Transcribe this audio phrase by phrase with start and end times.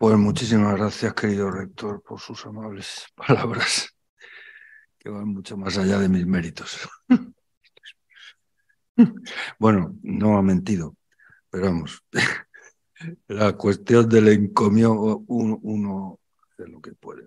[0.00, 3.94] Pues muchísimas gracias, querido rector, por sus amables palabras,
[4.98, 6.88] que van mucho más allá de mis méritos.
[9.58, 10.94] Bueno, no ha mentido,
[11.50, 12.02] pero vamos,
[13.28, 14.92] la cuestión del encomio,
[15.26, 16.18] uno,
[16.50, 17.24] hace lo que puede.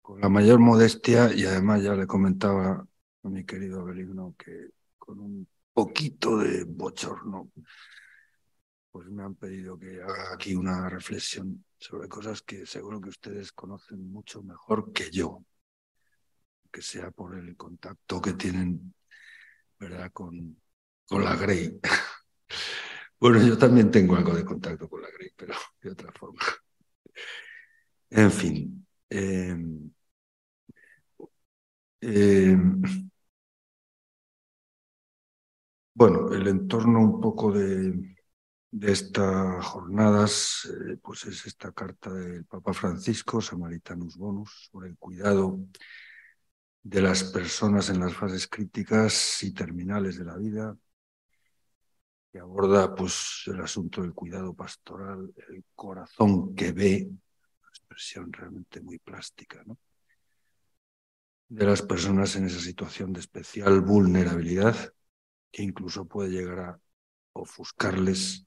[0.00, 2.86] Con la mayor modestia, y además ya le comentaba
[3.22, 7.50] a mi querido Abelino que con un poquito de bochorno,
[8.92, 13.50] pues me han pedido que haga aquí una reflexión sobre cosas que seguro que ustedes
[13.50, 15.42] conocen mucho mejor que yo,
[16.70, 18.94] que sea por el contacto que tienen,
[19.78, 20.60] ¿verdad?, con,
[21.06, 21.80] con la Grey.
[23.20, 26.40] Bueno, yo también tengo algo de contacto con la Grey, pero de otra forma.
[28.10, 28.86] En fin.
[29.08, 29.56] Eh,
[32.00, 32.56] eh,
[35.94, 37.94] bueno, el entorno un poco de,
[38.80, 45.58] estas jornadas, eh, pues es esta carta del Papa Francisco, Samaritanus Bonus, sobre el cuidado
[46.82, 50.76] de las personas en las fases críticas y terminales de la vida,
[52.32, 58.80] que aborda pues, el asunto del cuidado pastoral, el corazón que ve, una expresión realmente
[58.80, 59.78] muy plástica, ¿no?
[61.52, 64.94] de las personas en esa situación de especial vulnerabilidad,
[65.50, 66.80] que incluso puede llegar a
[67.34, 68.46] ofuscarles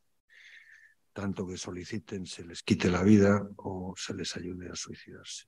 [1.16, 5.46] tanto que soliciten se les quite la vida o se les ayude a suicidarse.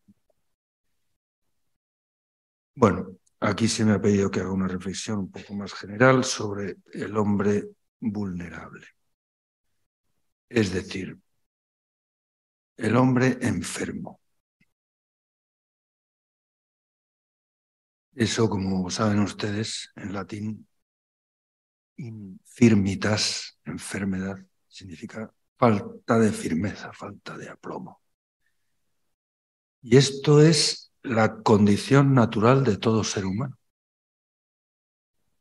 [2.74, 6.78] Bueno, aquí se me ha pedido que haga una reflexión un poco más general sobre
[6.94, 7.68] el hombre
[8.00, 8.88] vulnerable.
[10.48, 11.20] Es decir,
[12.78, 14.22] el hombre enfermo.
[18.16, 20.66] Eso, como saben ustedes, en latín,
[21.98, 24.38] infirmitas, enfermedad,
[24.70, 28.02] significa falta de firmeza, falta de aplomo.
[29.82, 33.58] Y esto es la condición natural de todo ser humano.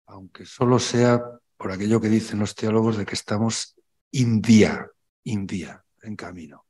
[0.06, 1.20] Aunque solo sea
[1.56, 3.76] por aquello que dicen los teólogos de que estamos
[4.12, 4.88] in vía,
[5.24, 6.64] in vía, en camino.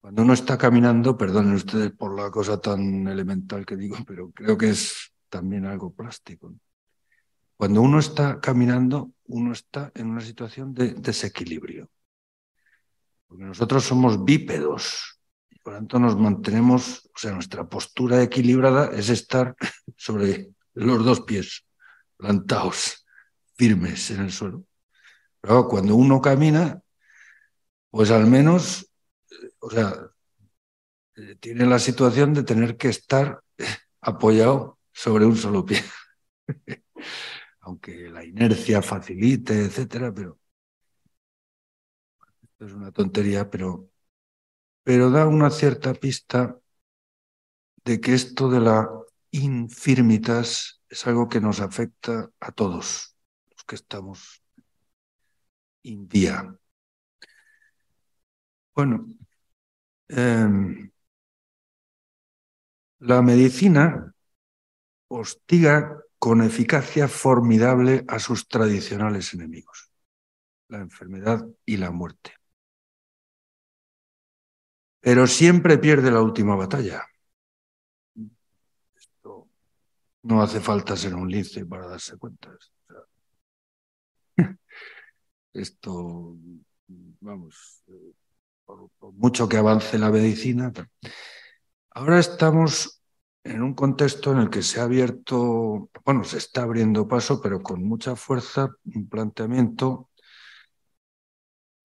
[0.00, 4.56] Cuando uno está caminando, perdonen ustedes por la cosa tan elemental que digo, pero creo
[4.56, 6.54] que es también algo plástico.
[7.60, 11.90] Cuando uno está caminando, uno está en una situación de desequilibrio.
[13.26, 19.10] Porque nosotros somos bípedos y por tanto nos mantenemos, o sea, nuestra postura equilibrada es
[19.10, 19.54] estar
[19.98, 21.66] sobre los dos pies,
[22.16, 23.06] plantados,
[23.58, 24.64] firmes en el suelo.
[25.42, 26.80] Pero cuando uno camina,
[27.90, 28.90] pues al menos
[29.58, 30.10] o sea,
[31.14, 33.42] eh, tiene la situación de tener que estar
[34.00, 35.84] apoyado sobre un solo pie.
[37.70, 40.40] Aunque la inercia facilite, etcétera, pero
[42.42, 43.88] esto es una tontería, pero,
[44.82, 46.58] pero da una cierta pista
[47.84, 48.88] de que esto de la
[49.30, 53.16] infirmitas es algo que nos afecta a todos
[53.50, 54.42] los que estamos
[55.84, 56.58] in día.
[58.74, 59.06] Bueno,
[60.08, 60.90] Em,
[63.00, 64.12] la medicina
[65.08, 69.90] hostiga con eficacia formidable a sus tradicionales enemigos,
[70.68, 72.34] la enfermedad y la muerte.
[75.00, 77.02] Pero siempre pierde la última batalla.
[78.94, 79.48] Esto
[80.24, 82.50] no hace falta ser un lince para darse cuenta.
[85.54, 86.36] Esto,
[87.20, 87.82] vamos,
[88.66, 90.70] por, mucho que avance la medicina.
[91.92, 92.99] Ahora estamos
[93.44, 97.62] en un contexto en el que se ha abierto, bueno, se está abriendo paso, pero
[97.62, 100.10] con mucha fuerza, un planteamiento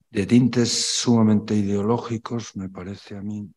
[0.09, 0.71] de tintes
[1.01, 3.49] sumamente ideológicos, me parece a mí,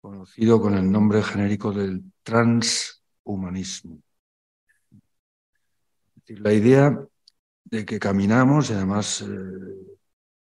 [0.00, 4.02] conocido con el nombre genérico del transhumanismo.
[4.90, 6.98] Es decir, la idea
[7.64, 9.26] de que caminamos, y además eh,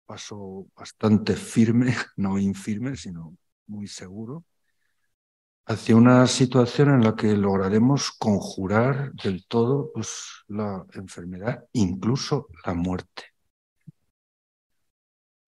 [0.06, 3.36] paso bastante firme, no infirme, sino
[3.68, 4.46] muy seguro,
[5.66, 12.74] hacia una situación en la que lograremos conjurar del todo pues, la enfermedad, incluso la
[12.74, 13.24] muerte.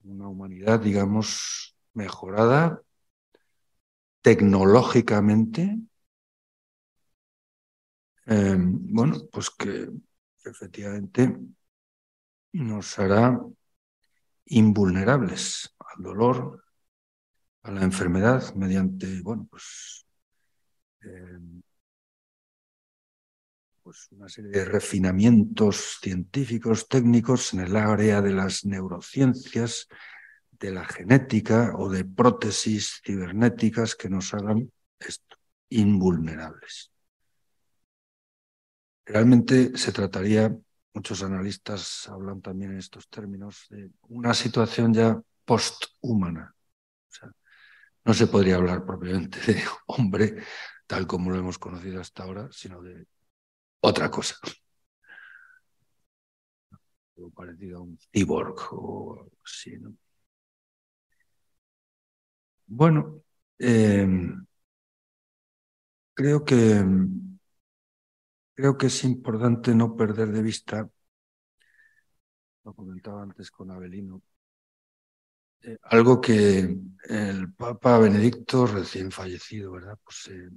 [0.03, 2.81] Una humanidad, digamos, mejorada
[4.21, 5.79] tecnológicamente,
[8.25, 9.89] em, bueno, pues que
[10.43, 11.37] efectivamente
[12.53, 13.39] nos hará
[14.45, 16.63] invulnerables al dolor,
[17.63, 20.04] a la enfermedad, mediante, bueno, pues,
[21.05, 21.39] eh,
[23.85, 29.87] pues una serie de refinamientos científicos, técnicos en el área de las neurociencias,
[30.51, 34.71] de la genética o de prótesis cibernéticas que nos hagan
[35.69, 36.91] invulnerables.
[39.05, 40.55] Realmente se trataría,
[40.93, 46.55] muchos analistas hablan también en estos términos, de una situación ya posthumana.
[47.21, 47.27] O
[48.03, 50.37] no se podría hablar propiamente de hombre
[50.87, 53.07] tal como lo hemos conocido hasta ahora, sino de
[53.81, 54.35] otra cosa.
[57.17, 59.95] Algo parecido a un cyborg o algo así, ¿no?
[62.67, 63.21] Bueno,
[63.59, 64.07] eh,
[66.13, 66.83] creo que
[68.55, 70.89] creo que es importante no perder de vista,
[72.63, 74.21] lo comentaba antes con Abelino,
[75.61, 76.77] eh, algo que
[77.09, 79.97] el Papa Benedicto, recién fallecido, ¿verdad?
[80.03, 80.49] Pues, eh,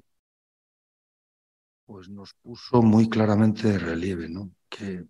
[1.89, 4.51] pues nos puso muy claramente de relieve, ¿no?
[4.69, 5.07] Que,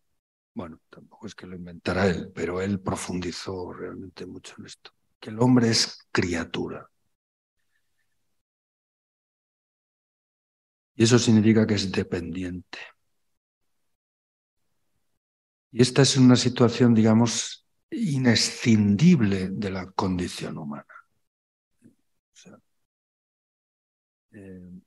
[0.55, 5.31] bueno, tampoco es que lo inventara él, pero él profundizó realmente mucho en esto, que
[5.31, 6.89] el hombre es criatura.
[10.95, 12.79] Y eso significa que es dependiente.
[15.73, 20.87] Y esta es una situación, digamos, inescindible de la condición humana.
[24.31, 24.81] Eh,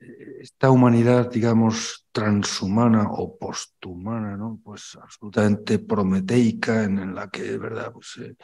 [0.00, 4.58] esta humanidad, digamos, transhumana o posthumana, ¿no?
[4.64, 7.92] Pues absolutamente prometeica, en, la que, ¿verdad?
[7.92, 8.36] Pues, eh,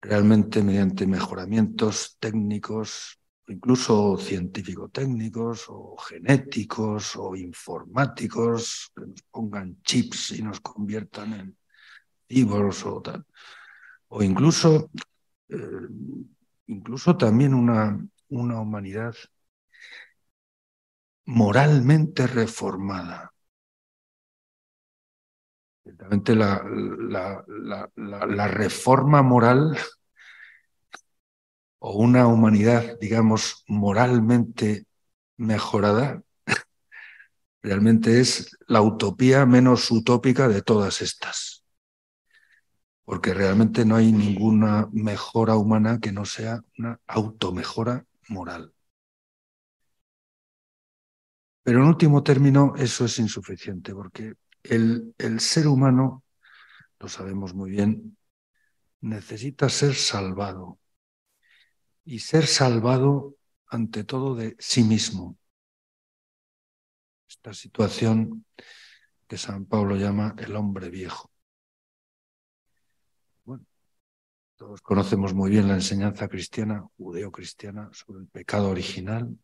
[0.00, 10.42] realmente mediante mejoramientos técnicos, incluso científico-técnicos o genéticos o informáticos, que nos pongan chips y
[10.42, 11.56] nos conviertan en
[12.28, 13.24] cibors o tal.
[14.08, 14.90] O incluso,
[15.48, 15.56] eh,
[16.66, 19.14] incluso también una, una humanidad
[21.28, 23.34] moralmente reformada.
[25.82, 26.62] Ciertamente la,
[27.96, 29.76] la, reforma moral
[31.80, 34.86] o una humanidad, digamos, moralmente
[35.36, 36.22] mejorada,
[37.62, 41.62] realmente es la utopía menos utópica de todas estas.
[43.04, 48.72] Porque realmente no hay ninguna mejora humana que no sea una automejora moral.
[51.62, 56.24] Pero en último término, eso es insuficiente, porque el, ser humano,
[56.98, 58.16] lo sabemos muy bien,
[59.00, 60.78] necesita ser salvado.
[62.04, 65.36] Y ser salvado ante todo de sí mismo.
[67.28, 68.46] Esta situación
[69.26, 71.30] que San Pablo llama el hombre viejo.
[73.44, 73.66] Bueno,
[74.56, 79.38] todos conocemos muy bien la enseñanza cristiana, judeo-cristiana, sobre el pecado original,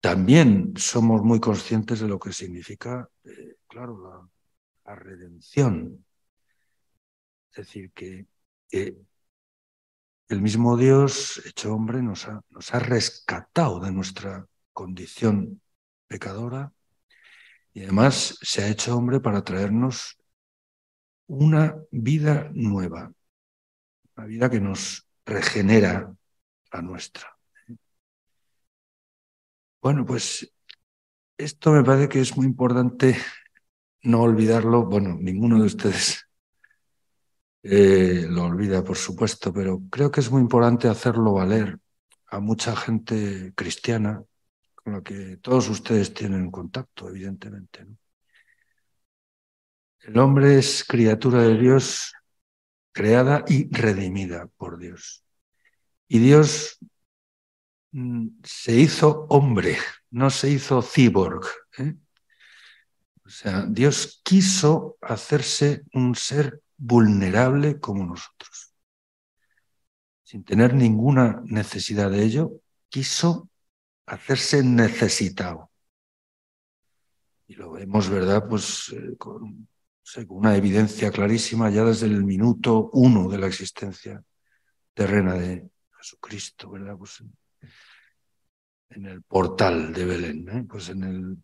[0.00, 4.30] también somos muy conscientes de lo que significa, eh, claro,
[4.84, 6.04] la, redención.
[7.50, 8.26] Es decir, que,
[8.70, 15.60] el mismo Dios, hecho hombre, nos ha, nos ha rescatado de nuestra condición
[16.06, 16.72] pecadora
[17.72, 20.18] y además se ha hecho hombre para traernos
[21.26, 23.12] una vida nueva,
[24.16, 26.14] una vida que nos regenera
[26.72, 27.37] la nuestra.
[29.80, 30.52] Bueno, pues
[31.36, 33.16] esto me parece que es muy importante
[34.02, 34.84] no olvidarlo.
[34.86, 36.26] Bueno, ninguno de ustedes
[37.62, 41.78] eh, lo olvida, por supuesto, pero creo que es muy importante hacerlo valer
[42.26, 44.22] a mucha gente cristiana
[44.74, 47.86] con la que todos ustedes tienen contacto, evidentemente.
[50.00, 52.14] El hombre es criatura de Dios,
[52.92, 55.24] creada y redimida por Dios.
[56.08, 56.78] Y Dios
[58.44, 59.76] se hizo hombre,
[60.10, 61.44] no se hizo cyborg.
[61.78, 61.94] ¿eh?
[63.24, 68.74] O sea, Dios quiso hacerse un ser vulnerable como nosotros.
[70.22, 72.52] Sin tener ninguna necesidad de ello,
[72.88, 73.48] quiso
[74.06, 75.70] hacerse necesitado.
[77.46, 78.46] Y lo vemos, ¿verdad?
[78.48, 79.68] Pues eh, con,
[80.28, 84.22] una evidencia clarísima ya desde el minuto uno de la existencia
[84.94, 85.68] terrena de
[85.98, 86.96] Jesucristo, ¿verdad?
[86.96, 87.22] Pues
[88.90, 90.64] en el portal de Belén, ¿eh?
[90.68, 91.36] pues en el,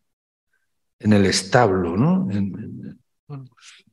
[0.98, 2.30] en el establo, ¿no?
[2.30, 3.84] En, pues,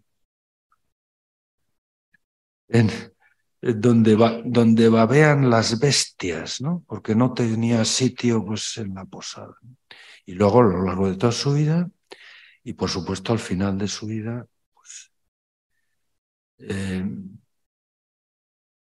[3.61, 6.83] donde, va, donde babean las bestias, ¿no?
[6.87, 9.55] Porque no tenía sitio pues, en la posada.
[10.25, 11.89] Y luego a lo largo de toda su vida,
[12.63, 15.11] y por supuesto al final de su vida, pues,
[16.59, 17.39] en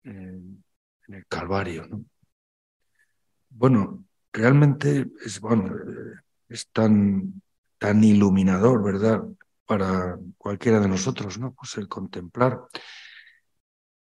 [0.04, 2.06] el Calvario, ¿no?
[3.58, 5.74] Bueno, realmente es, bueno,
[6.50, 7.42] es tan,
[7.78, 9.24] tan iluminador, ¿verdad?
[9.66, 11.54] Para cualquiera de nosotros, ¿no?
[11.54, 12.60] Pues el contemplar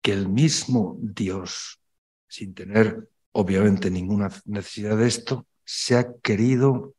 [0.01, 1.79] que el mismo Dios,
[2.27, 6.95] sin tener obviamente ninguna necesidad de esto, se ha querido,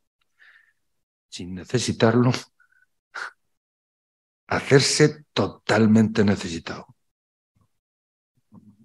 [1.28, 2.30] sin necesitarlo,
[4.46, 6.86] hacerse totalmente necesitado.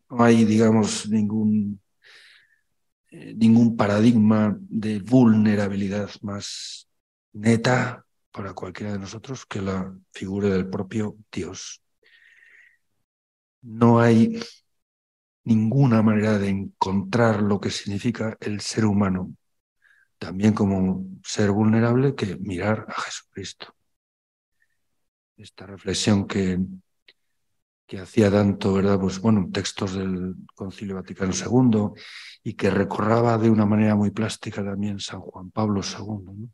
[0.09, 1.79] No hay, digamos, ningún,
[3.11, 6.87] eh, ningún paradigma de vulnerabilidad más
[7.33, 11.81] neta para cualquiera de nosotros que la figura del propio Dios.
[13.61, 14.39] No hay
[15.43, 19.35] ninguna manera de encontrar lo que significa el ser humano,
[20.19, 23.75] también como ser vulnerable, que mirar a Jesucristo.
[25.35, 26.59] Esta reflexión que,
[27.89, 29.00] que hacía tanto, ¿verdad?
[29.00, 32.00] Pues bueno, textos del Concilio Vaticano II
[32.43, 36.48] y que recorraba de una manera muy plástica también San Juan Pablo II.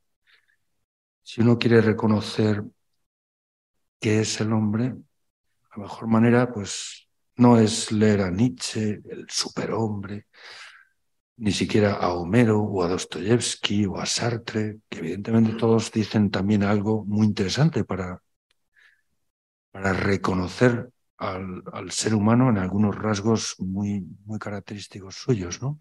[1.21, 2.63] Si uno quiere reconocer
[3.99, 4.95] qué es el hombre,
[5.75, 10.27] la mejor manera, pues no es leer a Nietzsche, el superhombre,
[11.35, 16.63] ni siquiera a Homero o a Dostoyevsky o a Sartre, que evidentemente todos dicen también
[16.63, 18.23] algo muy interesante para,
[19.71, 25.61] para reconocer al, al, ser humano en algunos rasgos muy, muy característicos suyos.
[25.61, 25.77] ¿no?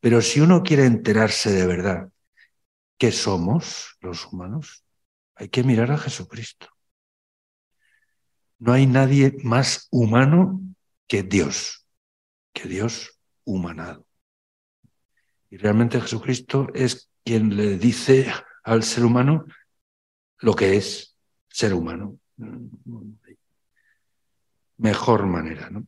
[0.00, 2.08] Pero si uno quiere enterarse de verdad
[2.98, 4.84] qué somos los humanos,
[5.34, 6.68] hay que mirar a Jesucristo.
[8.58, 10.60] No hay nadie más humano
[11.06, 11.86] que Dios,
[12.52, 14.06] que Dios humanado.
[15.50, 19.44] Y realmente Jesucristo es quien le dice al ser humano
[20.38, 21.16] lo que es
[21.48, 22.18] ser humano.
[24.78, 25.86] Mejor manera, ¿no?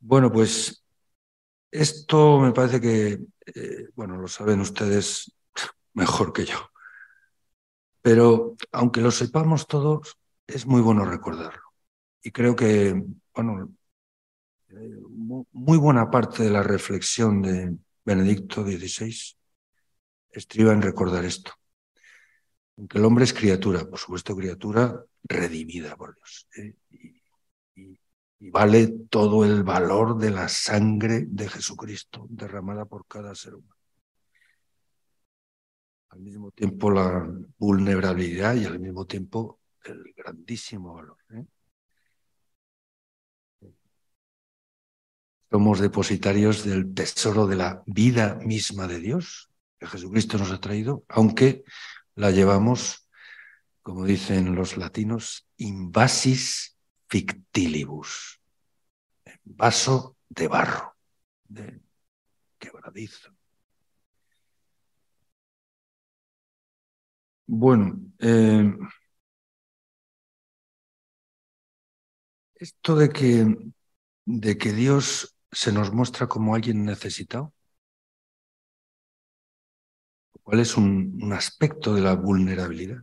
[0.00, 0.84] Bueno, pues
[1.70, 3.18] esto me parece que,
[3.54, 5.32] eh, bueno, lo saben ustedes
[5.94, 6.58] mejor que yo.
[8.00, 11.62] Pero aunque lo sepamos todos, es muy bueno recordarlo.
[12.22, 13.02] Y creo que,
[13.34, 13.72] bueno,
[15.52, 19.14] muy buena parte de la reflexión de Benedicto XVI
[20.30, 21.52] estriba en recordar esto.
[22.82, 26.48] Aunque el hombre es criatura, por supuesto criatura redimida por Dios.
[26.56, 26.74] ¿eh?
[27.76, 27.96] Y,
[28.40, 33.76] y vale todo el valor de la sangre de Jesucristo derramada por cada ser humano.
[36.08, 37.24] Al mismo tiempo la
[37.56, 41.18] vulnerabilidad y al mismo tiempo el grandísimo valor.
[41.34, 41.44] ¿eh?
[45.52, 51.04] Somos depositarios del tesoro de la vida misma de Dios que Jesucristo nos ha traído,
[51.06, 51.62] aunque
[52.14, 53.08] la llevamos,
[53.82, 56.76] como dicen los latinos, invasis
[57.08, 58.40] fictilibus,
[59.44, 60.96] vaso de barro,
[61.44, 61.80] de
[62.58, 63.34] quebradizo.
[67.46, 68.72] Bueno, eh,
[72.54, 73.72] esto de que,
[74.24, 77.52] de que Dios se nos muestra como alguien necesitado,
[80.42, 83.02] ¿cuál es un, aspecto de la vulnerabilidad?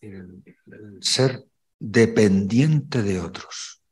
[0.00, 0.42] el,
[1.00, 1.44] ser
[1.78, 3.82] dependiente de otros.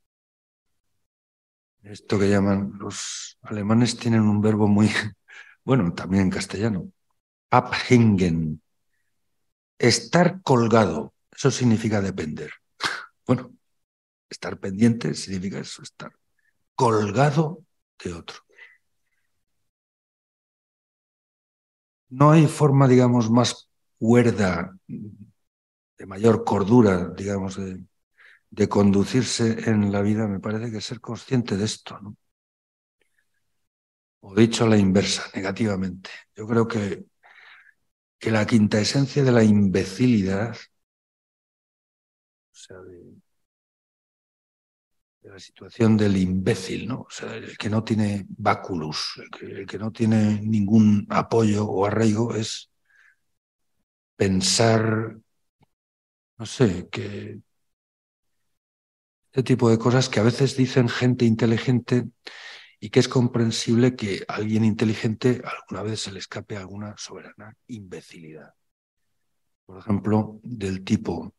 [1.83, 4.89] Esto que llaman los alemanes tienen un verbo muy,
[5.65, 6.91] bueno, también en castellano,
[7.51, 8.61] abhängen,
[9.79, 12.51] estar colgado, eso significa depender.
[13.27, 13.53] Bueno,
[14.31, 16.13] estar pendiente significa eso, estar
[16.77, 17.65] colgado
[17.99, 18.46] de otro.
[22.09, 30.27] No hay forma, digamos, más cuerda, de mayor cordura, digamos, de, conducirse en la vida,
[30.27, 32.17] me parece que ser consciente de esto, ¿no?
[34.21, 36.11] O dicho la inversa, negativamente.
[36.35, 37.07] Yo creo que,
[38.19, 40.57] que la quinta esencia de la imbecilidad,
[42.53, 43.06] o sea, de,
[45.26, 47.00] la situación del imbécil, ¿no?
[47.00, 52.35] O sea, el que no tiene báculus, el que, no tiene ningún apoyo o arraigo
[52.35, 52.71] es
[54.16, 55.16] pensar,
[56.38, 57.40] no sé, que
[59.26, 62.09] este tipo de cosas que a veces dicen gente inteligente
[62.78, 67.54] y que es comprensible que a alguien inteligente alguna vez se le escape alguna soberana
[67.66, 68.54] imbecilidad.
[69.66, 71.35] Por ejemplo, del tipo,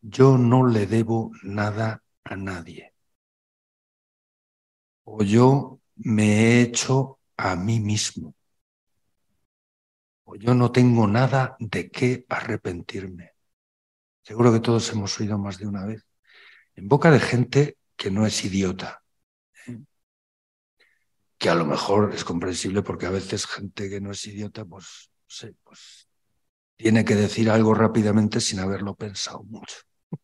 [0.00, 2.91] yo no le debo nada a nadie
[5.04, 8.34] o yo me he hecho a mí mismo,
[10.24, 13.32] o yo no tengo nada de qué arrepentirme.
[14.22, 16.06] Seguro que todos hemos oído más de una vez,
[16.74, 19.02] en boca de gente que no es idiota,
[21.38, 25.10] que a lo mejor es comprensible porque a veces gente que no es idiota, pues,
[25.26, 26.08] sé, pues
[26.76, 29.76] tiene que decir algo rápidamente sin haberlo pensado mucho.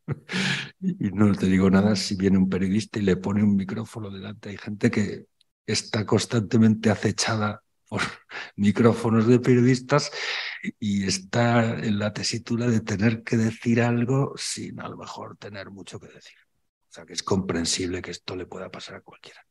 [0.80, 4.50] y no te digo nada si viene un periodista y le pone un micrófono delante.
[4.50, 5.26] Hay gente que
[5.66, 8.00] está constantemente acechada por
[8.56, 10.10] micrófonos de periodistas
[10.78, 15.70] y está en la tesitura de tener que decir algo sin a lo mejor tener
[15.70, 16.38] mucho que decir.
[16.88, 19.44] O sea que es comprensible que esto le pueda pasar a cualquiera.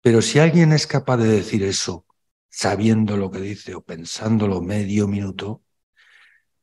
[0.00, 2.06] Pero si alguien es capaz de decir eso
[2.48, 5.62] sabiendo lo que dice o pensándolo medio minuto,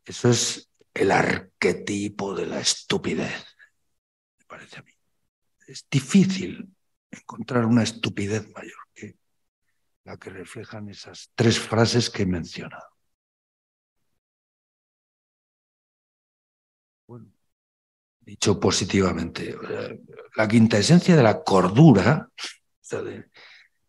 [0.05, 0.68] eso es
[0.99, 3.45] el arquetipo de la estupidez,
[4.37, 4.91] me parece a mí.
[5.67, 6.75] Es difícil
[7.11, 9.17] encontrar una estupidez mayor que
[10.03, 12.87] la que reflejan esas tres frases que he mencionado.
[17.07, 17.27] Bueno,
[18.19, 19.55] dicho positivamente,
[20.35, 22.29] la quinta esencia de la cordura,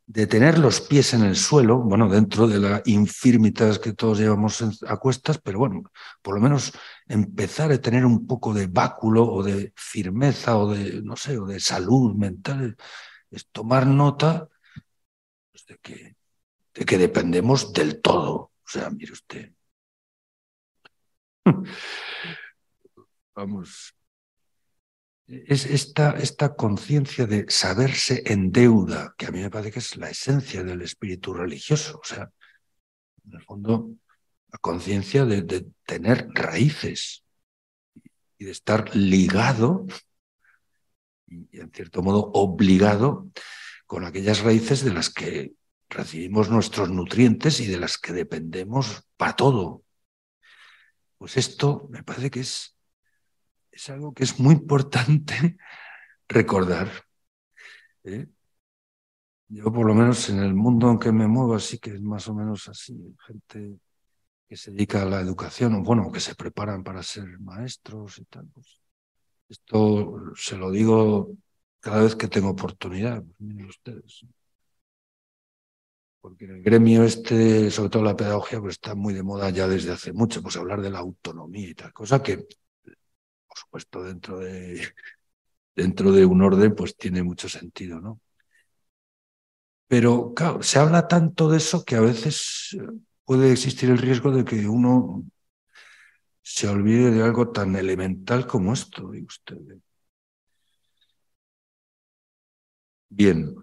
[0.07, 4.62] de, tener los pies en el suelo, bueno, dentro de la infirmitas que todos llevamos
[4.87, 5.83] a cuestas, pero bueno,
[6.23, 6.73] por lo menos
[7.11, 11.47] empezar a tener un poco de báculo o de firmeza o de, no sé, o
[11.47, 12.76] de salud mental,
[13.31, 14.49] es tomar nota
[15.50, 16.17] pues, de, que,
[16.73, 18.52] de que dependemos del todo.
[18.64, 19.52] O sea, mire usted.
[23.35, 23.95] Vamos.
[25.26, 29.97] Es esta, esta conciencia de saberse en deuda, que a mí me parece que es
[29.97, 31.99] la esencia del espíritu religioso.
[32.00, 32.31] O sea,
[33.25, 33.90] en el fondo,
[34.52, 37.25] la conciencia de, tener raíces
[38.38, 39.87] y de estar ligado
[41.26, 43.30] y en cierto modo obligado
[43.87, 45.52] con aquellas raíces de las que
[45.88, 49.83] recibimos nuestros nutrientes y de las que dependemos para todo.
[51.19, 52.76] Pues esto me parece que es,
[53.71, 55.57] es algo que es muy importante
[56.28, 56.88] recordar.
[58.04, 58.26] ¿eh?
[59.49, 62.28] Yo por lo menos en el mundo en que me muevo así que es más
[62.28, 63.78] o menos así, gente
[64.50, 68.49] que se dedica a la educación, bueno, que se preparan para ser maestros y tal,
[68.52, 68.80] pues
[69.49, 71.30] esto se lo digo
[71.78, 74.26] cada vez que tengo oportunidad, pues miren ustedes.
[76.21, 79.69] Porque en el gremio este, sobre todo la pedagogía, pues está muy de moda ya
[79.69, 84.41] desde hace mucho, pues hablar de la autonomía y tal, cosa que, por supuesto, dentro
[84.41, 84.84] de,
[85.76, 88.21] dentro de un orden, pues tiene mucho sentido, ¿no?
[89.86, 92.76] Pero, se habla tanto de eso que a veces
[93.30, 95.23] puede existir el riesgo de que uno
[96.43, 99.56] se olvide de algo tan elemental como esto, y usted.
[103.08, 103.54] Bien.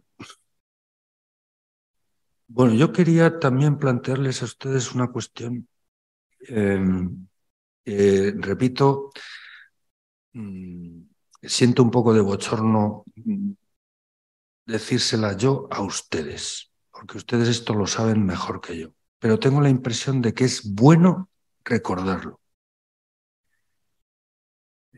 [2.47, 5.67] Bueno, yo quería también plantearles a ustedes una cuestión.
[6.47, 7.27] Em,
[8.39, 9.11] repito,
[10.33, 11.01] mm,
[11.43, 13.03] siento un poco de bochorno
[14.65, 19.69] decírsela yo a ustedes, porque ustedes esto lo saben mejor que yo, pero tengo la
[19.69, 21.29] impresión de que es bueno
[21.63, 22.39] recordarlo.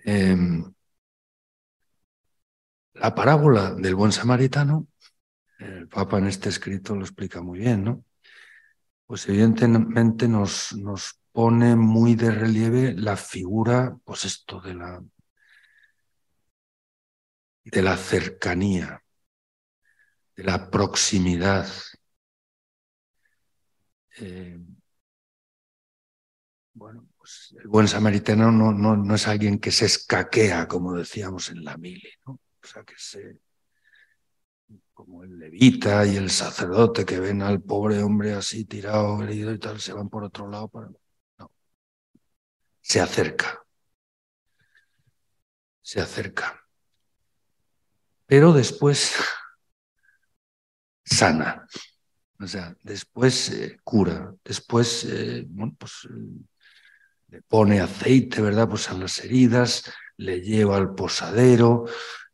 [0.06, 0.74] Em,
[2.94, 4.88] la parábola del buen samaritano,
[5.60, 8.06] el Papa en este escrito lo explica muy bien, ¿no?
[9.06, 15.02] Pues evidentemente nos, nos pone muy de relieve la figura, pues esto de la,
[17.64, 19.04] de la cercanía,
[20.36, 21.68] de la proximidad.
[24.20, 24.60] Eh,
[26.74, 31.50] bueno, pues el buen samaritano no, no, no, es alguien que se escaquea, como decíamos
[31.50, 32.34] en la mili, ¿no?
[32.34, 33.40] O sea, que se.
[34.94, 39.60] como el levita y el sacerdote que ven al pobre hombre así tirado, herido y
[39.60, 40.90] tal, se van por otro lado para.
[41.38, 41.52] No.
[42.82, 43.64] Se acerca.
[45.82, 46.66] Se acerca.
[48.26, 49.16] Pero después
[51.04, 51.68] sana.
[52.42, 56.08] O sea, después eh, cura, después, eh, bueno, pues
[57.30, 58.68] le pone aceite, ¿verdad?
[58.70, 61.86] Pues a las heridas, le lleva al posadero,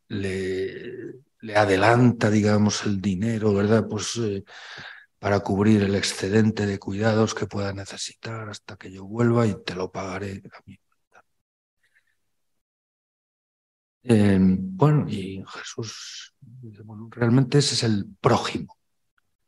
[0.08, 1.14] le,
[1.54, 3.86] adelanta, digamos, el dinero, ¿verdad?
[3.88, 4.44] Pues eh,
[5.18, 9.74] para cubrir el excedente de cuidados que pueda necesitar hasta que yo vuelva y te
[9.74, 10.78] lo pagaré a mí.
[14.04, 16.32] Em, bueno, y Jesús
[16.84, 18.75] bueno, realmente ese es el prójimo,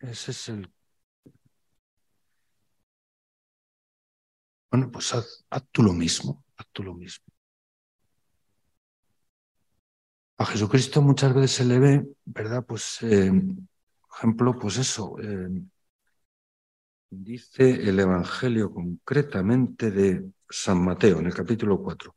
[0.01, 0.71] ese es el
[4.71, 7.25] Bueno, pues haz, tú lo mismo, haz tú lo mismo.
[10.37, 12.65] A Jesucristo muchas veces se le ve, ¿verdad?
[12.67, 13.33] Pues, eh,
[14.15, 15.49] ejemplo, pues eso, eh,
[17.11, 22.15] dice el Evangelio concretamente de San Mateo, en el capítulo 4,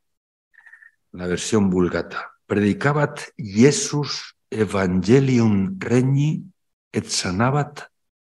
[1.12, 2.32] la versión vulgata.
[2.46, 6.51] Predicabat Jesus evangelium regni
[6.92, 7.88] et sanabat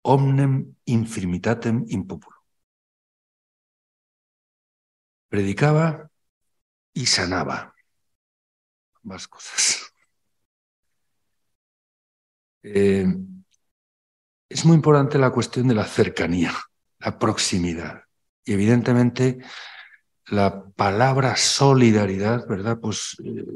[0.03, 2.07] omnem infirmitatem in
[5.33, 6.11] predicaba
[6.93, 7.75] y sanaba.
[9.03, 9.95] Más cosas.
[12.63, 13.07] Eh,
[14.47, 16.53] es muy importante la cuestión de la cercanía,
[16.99, 18.03] la proximidad.
[18.45, 19.39] Y evidentemente
[20.27, 22.79] la palabra solidaridad, ¿verdad?
[22.79, 23.47] Pues eh,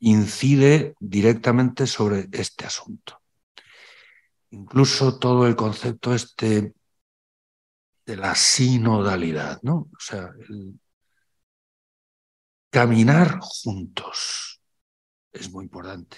[0.00, 3.22] incide directamente sobre este asunto.
[4.56, 6.74] Incluso todo el concepto este
[8.06, 9.74] de la sinodalidad, ¿no?
[9.74, 10.80] O sea, el
[12.70, 14.62] caminar juntos
[15.32, 16.16] es muy importante.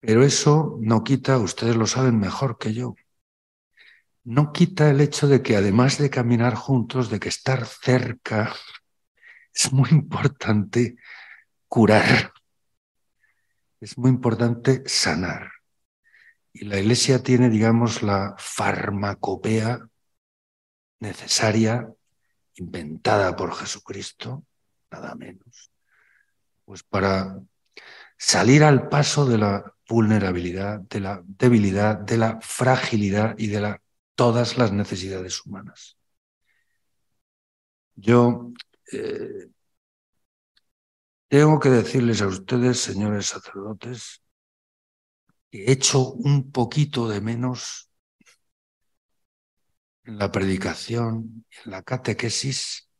[0.00, 2.94] Pero eso no quita, ustedes lo saben mejor que yo,
[4.24, 8.54] no quita el hecho de que además de caminar juntos, de que estar cerca,
[9.54, 10.96] es muy importante
[11.68, 12.32] curar,
[13.82, 15.50] es muy importante sanar.
[16.52, 19.80] Y la Iglesia tiene, digamos, la farmacopea
[21.00, 21.92] necesaria,
[22.54, 24.44] inventada por Jesucristo,
[24.90, 25.72] nada menos,
[26.64, 27.40] pues para
[28.16, 33.80] salir al paso de la vulnerabilidad, de la debilidad, de la fragilidad y de
[34.14, 35.96] todas las necesidades humanas.
[37.96, 38.52] Yo
[38.92, 39.48] eh,
[41.32, 44.22] tengo que decirles a ustedes, señores sacerdotes,
[45.50, 47.90] que he hecho un poquito de menos
[50.04, 52.90] en la predicación, en la catequesis,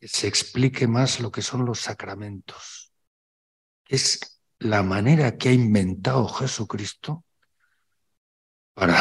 [0.00, 2.92] que se explique más lo que son los sacramentos.
[3.86, 7.24] Es la manera que ha inventado Jesucristo
[8.72, 9.00] para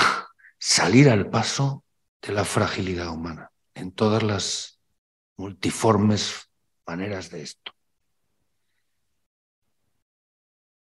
[0.59, 1.83] salir al paso
[2.21, 4.79] de la fragilidad humana en todas las
[5.37, 6.52] multiformes
[6.85, 7.71] maneras de esto.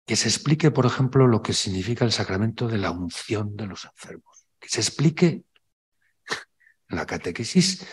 [0.06, 3.86] Que se explique, por ejemplo, lo que significa el sacramento de la unción de los
[3.86, 4.48] enfermos.
[4.60, 5.44] Que se explique
[6.90, 7.86] en la catequesis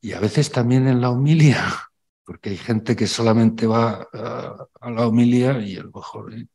[0.00, 1.90] y a veces también en la homilia
[2.30, 6.32] porque hay gente que solamente va a, la homilia y a lo mejor...
[6.32, 6.46] ¿eh?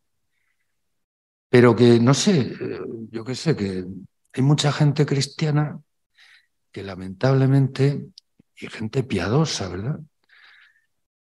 [1.50, 2.80] Pero que, no sé, eh,
[3.12, 3.84] yo qué sé, que
[4.34, 5.78] hay mucha gente cristiana
[6.72, 8.08] que lamentablemente,
[8.56, 10.00] y gente piadosa, ¿verdad?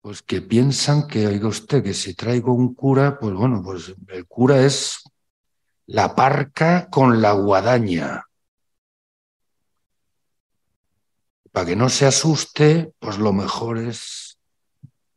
[0.04, 4.28] Pues que piensan que, oiga usted, que si traigo un cura, pues bueno, pues el
[4.28, 5.02] cura es
[5.86, 8.26] la parca con la guadaña.
[11.54, 14.38] Para que no se asuste, pues lo mejor es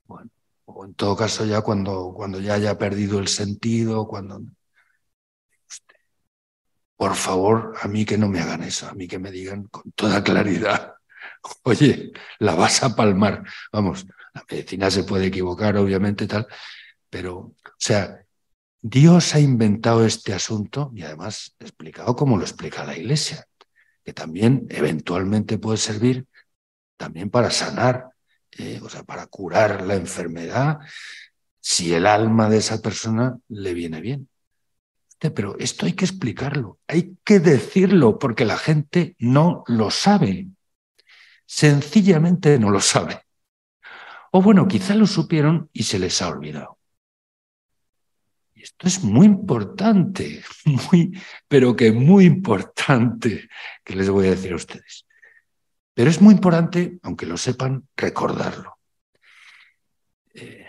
[0.05, 0.31] bueno,
[0.66, 4.40] o en todo caso ya cuando, cuando ya haya perdido el sentido, cuando...
[6.94, 9.90] Por favor, a mí que no me hagan eso, a mí que me digan con
[9.96, 10.94] toda claridad,
[11.64, 13.42] oye, la vas a palmar.
[13.72, 16.46] Vamos, la medicina se puede equivocar, obviamente, tal,
[17.11, 18.20] pero, o sea,
[18.81, 23.46] Dios ha inventado este asunto y además explicado como lo explica la Iglesia,
[24.05, 26.27] que también eventualmente puede servir
[26.96, 28.11] también para sanar
[28.59, 30.79] eh, o sea, para curar la enfermedad,
[31.61, 34.29] si el alma de esa persona le viene bien.
[35.18, 40.49] Pero esto hay que explicarlo, hay que decirlo, porque la gente no lo sabe.
[41.44, 43.25] Sencillamente no lo sabe.
[44.32, 46.78] O bueno, quizá lo supieron y se les ha olvidado.
[48.54, 53.48] Y esto es muy importante, muy, pero que muy importante,
[53.84, 55.06] que les voy a decir a ustedes.
[55.94, 58.78] Pero es muy importante, aunque lo sepan, recordarlo.
[60.34, 60.66] Eh,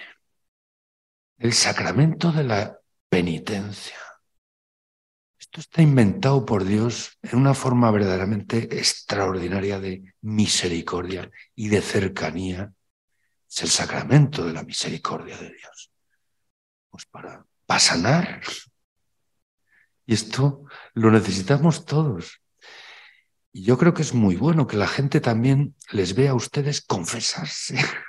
[1.38, 3.98] el sacramento de la penitencia.
[5.40, 12.74] Esto está inventado por Dios en una forma verdaderamente extraordinaria de misericordia y de cercanía.
[13.50, 15.92] Es el sacramento de la misericordia de Dios.
[16.90, 18.42] Pues para, para sanar.
[20.06, 22.42] Y esto lo necesitamos todos.
[23.52, 26.82] Y yo creo que es muy bueno que la gente también les vea a ustedes
[26.82, 27.78] confesarse.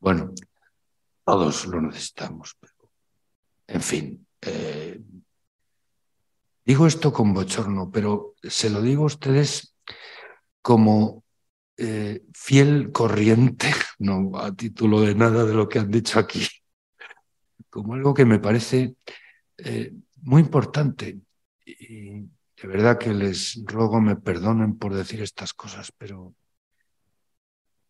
[0.00, 0.32] Bueno,
[1.24, 2.90] todos lo necesitamos, pero
[3.66, 4.26] en fin.
[4.40, 5.00] Eh,
[6.64, 9.74] digo esto con bochorno, pero se lo digo a ustedes
[10.62, 11.24] como
[11.80, 16.46] eh, fiel corriente, no a título de nada de lo que han dicho aquí,
[17.70, 18.96] como algo que me parece
[19.58, 21.20] eh, muy importante.
[21.64, 22.26] Y,
[22.60, 26.34] de verdad que les ruego me perdonen por decir estas cosas, pero,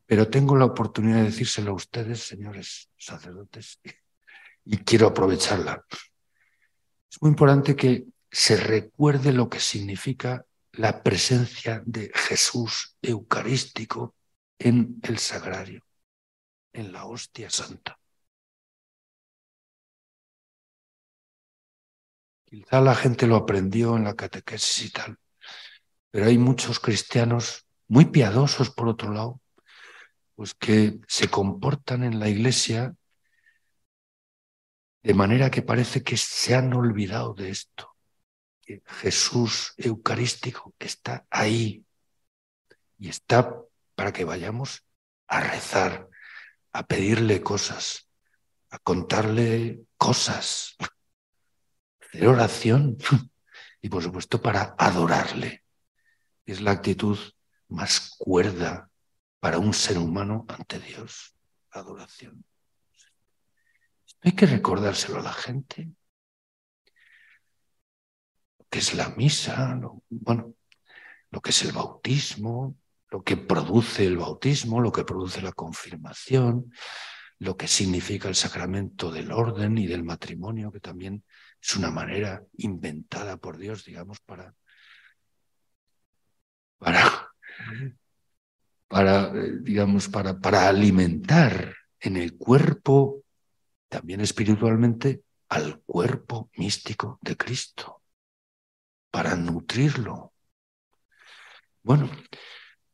[0.04, 3.80] pero tengo la oportunidad de decírselo a ustedes, señores sacerdotes,
[4.66, 5.86] y quiero aprovecharla.
[7.10, 10.44] Es muy importante que se recuerde lo que significa
[10.78, 14.14] la presencia de Jesús eucarístico
[14.60, 15.82] en el sagrario,
[16.72, 17.98] en la hostia santa.
[22.44, 25.18] Quizá la gente lo aprendió en la catequesis y tal,
[26.12, 29.40] pero hay muchos cristianos muy piadosos, por otro lado,
[30.36, 32.94] pues que se comportan en la iglesia
[35.02, 37.97] de manera que parece que se han olvidado de esto.
[38.86, 41.84] Jesús eucarístico está ahí
[42.98, 43.54] y está
[43.94, 44.84] para que vayamos
[45.26, 46.08] a rezar,
[46.72, 48.08] a pedirle cosas,
[48.70, 50.76] a contarle cosas,
[52.00, 52.98] hacer oración
[53.82, 55.64] y por supuesto para adorarle.
[56.44, 57.18] Es la actitud
[57.68, 58.90] más cuerda
[59.40, 61.34] para un ser humano ante Dios,
[61.70, 62.44] adoración.
[64.20, 65.90] Hay que recordárselo a la gente.
[68.78, 69.76] Lo es la misa,
[70.08, 70.54] bueno,
[71.32, 72.76] lo que es el bautismo,
[73.10, 76.72] lo que produce el bautismo, lo que produce la confirmación,
[77.40, 81.24] lo que significa el sacramento del orden y del matrimonio, que también
[81.60, 84.54] es una manera inventada por Dios, digamos, para,
[86.78, 87.32] para,
[88.86, 93.24] para eh, digamos, para, para alimentar en el cuerpo,
[93.88, 97.97] también espiritualmente, al cuerpo místico de Cristo,
[99.10, 100.32] para nutrirlo.
[101.82, 102.10] Bueno,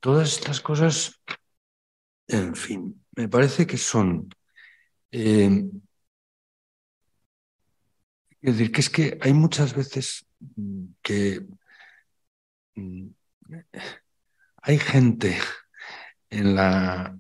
[0.01, 1.21] todas estas cosas,
[2.29, 4.29] en fin, me parece que son...
[5.11, 5.65] Eh,
[8.41, 10.27] es decir, que es que hay muchas veces
[11.03, 11.47] que
[12.75, 13.07] mm,
[14.63, 15.39] hay gente
[16.31, 17.19] en la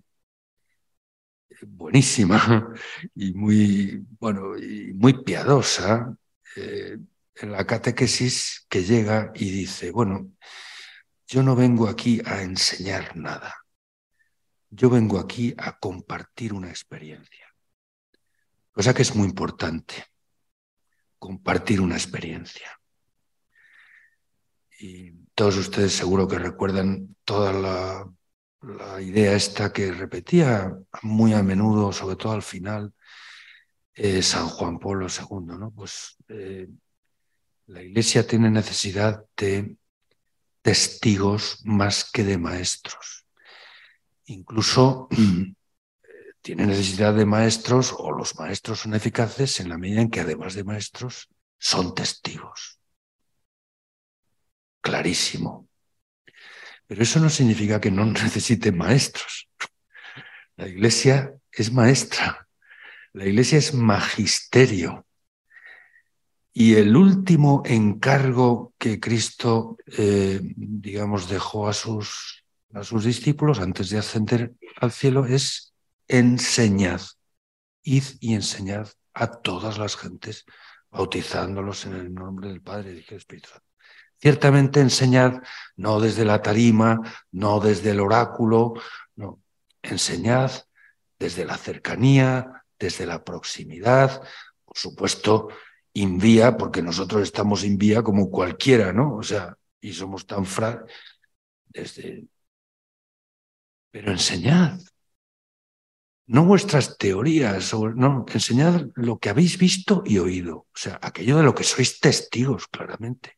[1.67, 2.75] buenísima
[3.15, 6.17] y muy bueno y muy piadosa
[6.57, 6.99] eh,
[7.43, 10.31] la catequesis que llega y dice bueno
[11.27, 13.65] yo no vengo aquí a enseñar nada
[14.77, 17.47] yo vengo aquí a compartir una experiencia,
[18.73, 19.95] cosa que es muy importante,
[21.19, 22.69] compartir una experiencia.
[24.81, 28.11] Y todos ustedes seguro que recuerdan toda la,
[29.01, 32.95] idea esta que repetía muy a menudo, sobre todo al final,
[33.93, 35.71] eh, San Juan Pablo II, ¿no?
[35.71, 36.67] Pues eh,
[37.67, 39.77] la Iglesia tiene necesidad de
[40.63, 43.25] testigos más que de maestros
[44.27, 45.55] incluso eh,
[46.41, 50.55] tiene necesidad de maestros o los maestros son eficaces en la medida en que además
[50.55, 52.79] de maestros son testigos.
[54.81, 55.69] Clarísimo.
[56.87, 59.49] Pero eso no significa que no necesite maestros.
[60.57, 62.47] La iglesia es maestra.
[63.13, 65.07] La iglesia es magisterio.
[66.55, 73.89] Y el último encargo que Cristo, eh, digamos, dejó a sus a sus discípulos antes
[73.91, 75.73] de ascender al cielo es
[76.09, 77.01] enseñad,
[77.83, 80.45] id y enseñad a todas las gentes,
[80.91, 83.65] bautizándolos en el nombre del Padre y del Espíritu Santo.
[84.21, 85.41] Ciertamente enseñad
[85.77, 88.75] no desde la tarima, no desde el oráculo,
[89.15, 89.41] no,
[89.83, 90.51] enseñad
[91.19, 94.21] desde la cercanía, desde la proximidad,
[94.65, 95.49] por supuesto,
[95.95, 99.17] invía, porque nosotros estamos en vía como cualquiera, ¿no?
[99.17, 100.85] O sea, y somos tan fra
[101.69, 102.29] desde
[103.95, 104.81] pero enseñad.
[106.27, 111.45] No vuestras teorías, no, enseñad lo que habéis visto y oído, o sea, aquello de
[111.45, 113.37] lo que sois testigos, claramente.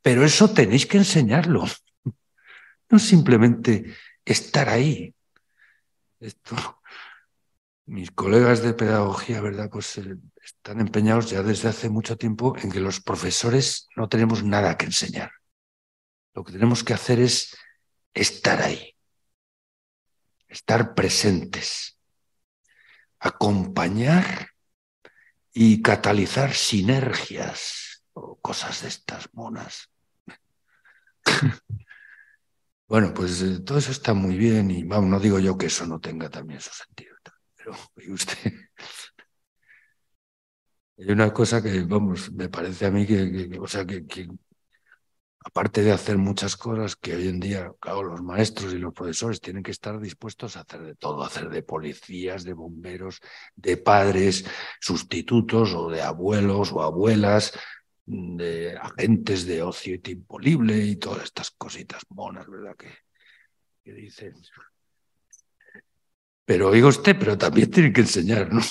[0.00, 1.64] Pero eso tenéis que enseñarlo,
[2.90, 5.12] no simplemente estar ahí.
[6.20, 6.54] Esto,
[7.86, 9.70] mis colegas de pedagogía, ¿verdad?
[9.70, 14.42] Pues eh, están empeñados ya desde hace mucho tiempo en que los profesores no tenemos
[14.42, 15.30] nada que enseñar.
[16.34, 17.56] Lo que tenemos que hacer es
[18.12, 18.96] estar ahí
[20.48, 21.98] estar presentes,
[23.18, 24.50] acompañar
[25.52, 29.90] y catalizar sinergias o cosas de estas monas.
[32.88, 35.86] bueno, pues eh, todo eso está muy bien y vamos, no digo yo que eso
[35.86, 37.15] no tenga también su sentido,
[37.94, 38.52] pero usted.
[40.98, 44.28] Hay una cosa que, vamos, me parece a mí que, o sea, que,
[45.44, 49.40] aparte de hacer muchas cosas que hoy en día, claro, los maestros y los profesores
[49.40, 53.20] tienen que estar dispuestos a hacer de todo, hacer de policías, de bomberos,
[53.54, 54.44] de padres,
[54.80, 57.52] sustitutos o de abuelos o abuelas,
[58.06, 62.76] de agentes de ocio y tiempo libre y todas estas cositas monas, ¿verdad?
[62.76, 62.88] Que,
[63.84, 64.34] que dicen.
[66.46, 68.62] Pero oiga usted, pero también tienen que enseñar, ¿no?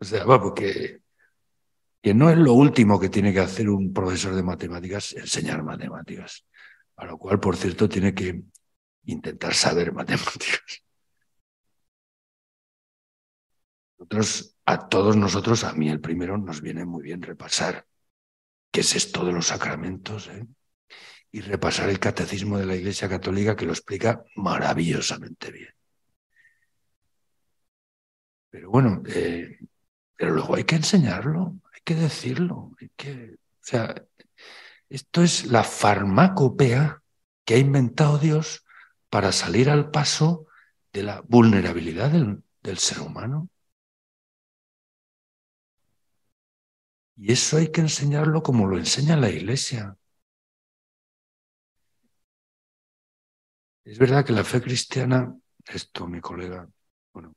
[0.00, 1.00] O sea, va, porque
[2.02, 6.44] que no es lo último que tiene que hacer un profesor de matemáticas, enseñar matemáticas,
[6.96, 8.42] a lo cual, por cierto, tiene que
[9.06, 10.82] intentar saber matemáticas.
[13.98, 17.86] Nosotros, a todos nosotros, a mí el primero, nos viene muy bien repasar
[18.70, 20.46] qué es esto de los sacramentos, ¿eh?
[21.30, 25.77] y repasar el catecismo de la Iglesia Católica que lo explica maravillosamente bien.
[28.50, 29.58] Pero bueno, eh,
[30.16, 33.94] pero luego hay que enseñarlo, hay que decirlo, hay que, o sea,
[34.88, 37.02] esto es la farmacopea
[37.44, 38.64] que ha inventado Dios
[39.10, 40.46] para salir al paso
[40.92, 43.50] de la vulnerabilidad del, del ser humano.
[47.16, 49.96] Y eso hay que enseñarlo como lo enseña la Iglesia.
[53.84, 55.34] Es verdad que la fe cristiana,
[55.66, 56.68] esto mi colega,
[57.12, 57.34] bueno,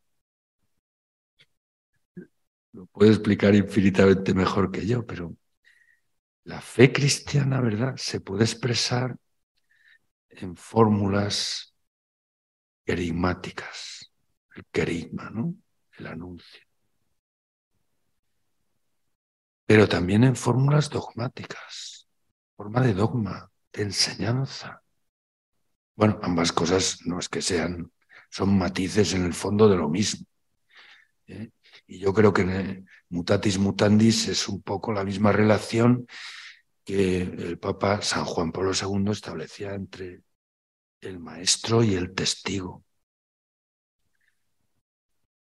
[2.74, 5.36] lo puede explicar infinitamente mejor que yo, pero
[6.44, 7.96] la fe cristiana, ¿verdad?
[7.98, 9.16] Se puede expresar
[10.30, 11.76] en fórmulas
[12.86, 14.12] querigmáticas,
[14.56, 15.56] el querigma, ¿no?
[15.98, 16.62] El anuncio.
[19.66, 22.08] Pero también en fórmulas dogmáticas,
[22.56, 24.82] forma de dogma, de enseñanza.
[25.96, 27.92] Bueno, ambas cosas no es que sean,
[28.30, 30.26] son matices en el fondo de lo mismo.
[31.28, 31.52] ¿eh?
[31.88, 36.08] Y yo creo que mutatis mutandis es un poco la misma relación
[36.84, 40.24] que el Papa San Juan Pablo II establecía entre
[41.02, 42.84] el maestro y el testigo.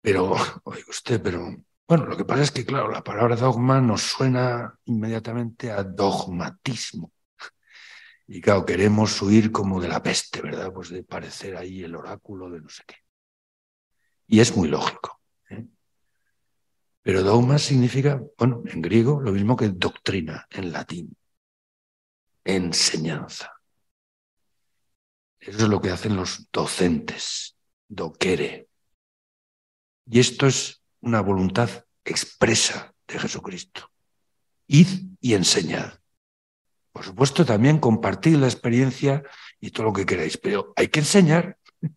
[0.02, 1.56] Pero, oiga usted, pero
[1.88, 7.12] bueno, lo que pasa es que, claro, la palabra dogma nos suena inmediatamente a dogmatismo.
[8.28, 10.72] Y claro, queremos huir como de la peste, ¿verdad?
[10.72, 12.96] Pues de parecer ahí el oráculo de no sé qué.
[14.28, 15.19] Y es muy lógico.
[17.02, 21.16] Pero dogma significa, bueno, en griego lo mismo que doctrina en latín.
[22.44, 23.54] Enseñanza.
[25.40, 27.56] Eso es lo que hacen los docentes,
[27.88, 28.68] doquere.
[30.06, 31.70] Y esto es una voluntad
[32.04, 33.90] expresa de Jesucristo.
[34.68, 34.88] Id
[35.22, 35.94] y enseñad.
[36.92, 39.24] Por supuesto, también compartid la experiencia
[39.62, 41.58] y todo lo que queráis, pero hay que enseñar.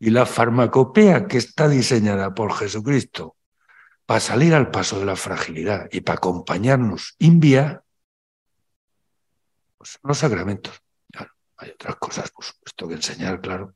[0.00, 3.35] Y la farmacopea que está diseñada por Jesucristo
[4.06, 7.82] para salir al paso de la fragilidad y para acompañarnos invia,
[9.76, 10.80] pues son los sacramentos.
[11.58, 13.74] hay otras cosas, por supuesto, que enseñar, claro,